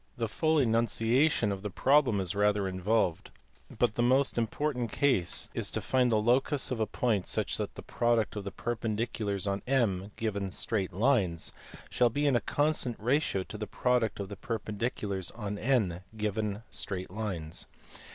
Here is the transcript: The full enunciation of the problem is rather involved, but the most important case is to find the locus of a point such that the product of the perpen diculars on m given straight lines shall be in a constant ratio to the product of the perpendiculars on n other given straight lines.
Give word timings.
The 0.17 0.27
full 0.27 0.57
enunciation 0.57 1.51
of 1.51 1.61
the 1.61 1.69
problem 1.69 2.19
is 2.19 2.33
rather 2.33 2.67
involved, 2.67 3.29
but 3.69 3.93
the 3.93 4.01
most 4.01 4.35
important 4.35 4.91
case 4.91 5.47
is 5.53 5.69
to 5.69 5.79
find 5.79 6.11
the 6.11 6.15
locus 6.15 6.71
of 6.71 6.79
a 6.79 6.87
point 6.87 7.27
such 7.27 7.57
that 7.57 7.75
the 7.75 7.83
product 7.83 8.35
of 8.35 8.43
the 8.43 8.49
perpen 8.51 8.97
diculars 8.97 9.45
on 9.45 9.61
m 9.67 10.09
given 10.17 10.49
straight 10.49 10.91
lines 10.91 11.53
shall 11.91 12.09
be 12.09 12.25
in 12.25 12.35
a 12.35 12.41
constant 12.41 12.97
ratio 12.99 13.43
to 13.43 13.59
the 13.59 13.67
product 13.67 14.19
of 14.19 14.29
the 14.29 14.35
perpendiculars 14.37 15.29
on 15.37 15.59
n 15.59 15.91
other 15.91 16.03
given 16.17 16.63
straight 16.71 17.11
lines. 17.11 17.67